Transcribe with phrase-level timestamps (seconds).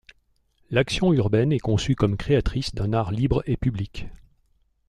[0.71, 4.07] L’action urbaine est conçue comme créatrice d’un art libre et public.